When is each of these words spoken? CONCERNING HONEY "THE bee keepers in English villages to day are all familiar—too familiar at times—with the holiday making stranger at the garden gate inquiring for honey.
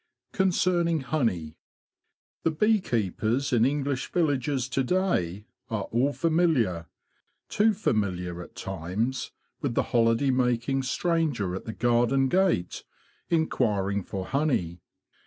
CONCERNING 0.31 1.01
HONEY 1.01 1.57
"THE 2.41 2.49
bee 2.49 2.81
keepers 2.81 3.53
in 3.53 3.63
English 3.65 4.11
villages 4.11 4.67
to 4.69 4.83
day 4.83 5.45
are 5.69 5.83
all 5.91 6.11
familiar—too 6.11 7.73
familiar 7.75 8.41
at 8.41 8.55
times—with 8.55 9.75
the 9.75 9.83
holiday 9.93 10.31
making 10.31 10.81
stranger 10.81 11.53
at 11.55 11.65
the 11.65 11.73
garden 11.73 12.29
gate 12.29 12.83
inquiring 13.29 14.01
for 14.01 14.25
honey. 14.25 14.81